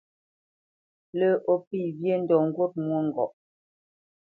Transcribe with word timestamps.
Lə́ 1.19 1.31
o 1.51 1.53
pé 1.67 1.79
wyê 1.99 2.15
ndɔ 2.21 2.37
ŋgût 2.47 2.73
mwôŋgɔʼ. 2.83 3.31